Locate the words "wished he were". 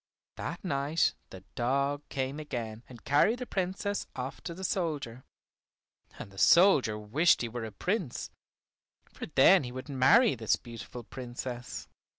6.97-7.65